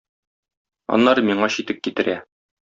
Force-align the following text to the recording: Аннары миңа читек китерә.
Аннары 0.97 1.25
миңа 1.27 1.51
читек 1.57 1.83
китерә. 1.89 2.17